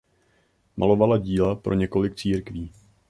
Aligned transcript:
Malovala 0.77 1.17
díla 1.17 1.55
pro 1.55 1.73
několik 1.73 2.15
církví. 2.15 2.71